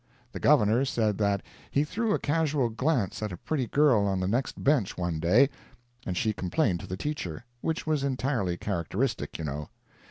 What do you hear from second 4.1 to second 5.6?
the next bench one day,